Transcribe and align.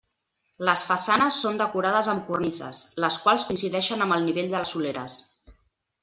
Les 0.67 0.83
façanes 0.91 1.35
són 1.41 1.59
decorades 1.59 2.09
amb 2.13 2.23
cornises, 2.29 2.79
les 3.05 3.19
quals 3.25 3.45
coincideixen 3.49 4.01
amb 4.07 4.17
el 4.17 4.25
nivell 4.31 4.49
de 4.55 4.63
les 4.63 4.73
soleres. 4.77 5.19